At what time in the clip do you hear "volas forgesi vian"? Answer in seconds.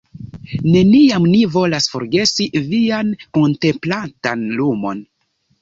1.57-3.13